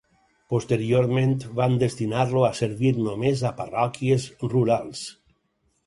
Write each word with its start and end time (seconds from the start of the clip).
Posteriorment, 0.53 1.35
van 1.59 1.77
destinar-lo 1.85 2.47
a 2.49 2.51
servir 2.63 2.95
només 3.03 3.47
a 3.51 3.55
parròquies 3.63 4.31
rurals. 4.51 5.09